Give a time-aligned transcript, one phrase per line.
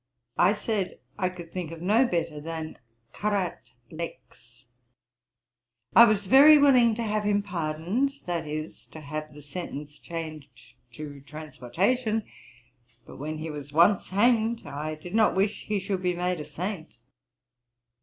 [0.39, 2.79] I said, I could think of no better than
[3.13, 4.65] Currat Lex.
[5.95, 10.75] I was very willing to have him pardoned, that is, to have the sentence changed
[10.93, 12.23] to transportation:
[13.05, 16.45] but, when he was once hanged, I did not wish he should be made a
[16.45, 16.97] saint.'